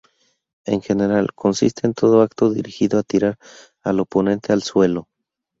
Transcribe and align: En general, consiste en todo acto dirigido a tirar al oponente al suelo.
En 0.65 0.81
general, 0.81 1.31
consiste 1.35 1.85
en 1.85 1.93
todo 1.93 2.23
acto 2.23 2.49
dirigido 2.49 2.97
a 2.97 3.03
tirar 3.03 3.37
al 3.83 3.99
oponente 3.99 4.51
al 4.51 4.63
suelo. 4.63 5.07